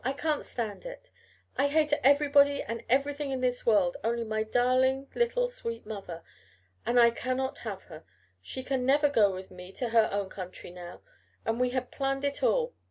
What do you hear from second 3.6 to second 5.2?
world only my darling